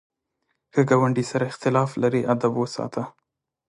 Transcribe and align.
که 0.73 0.81
ګاونډي 0.89 1.23
سره 1.31 1.45
اختلاف 1.51 1.89
لرې، 2.01 2.21
ادب 2.33 2.53
وساته 2.57 3.03